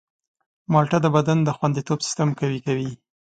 مالټه 0.71 0.97
د 1.01 1.07
بدن 1.15 1.37
د 1.43 1.49
خوندیتوب 1.57 1.99
سیستم 2.05 2.29
قوي 2.39 2.59
کوي. 2.67 2.91